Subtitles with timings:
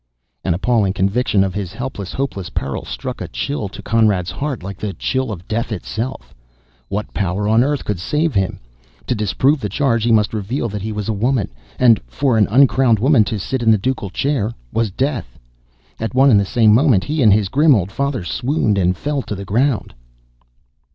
[0.43, 4.79] An appalling conviction of his helpless, hopeless peril struck a chill to Conrad's heart like
[4.79, 6.33] the chill of death itself.
[6.89, 8.59] What power on earth could save him!
[9.05, 12.47] To disprove the charge, he must reveal that he was a woman; and for an
[12.49, 15.37] uncrowned woman to sit in the ducal chair was death!
[15.99, 19.21] At one and the same moment, he and his grim old father swooned and fell
[19.21, 19.93] to, the ground.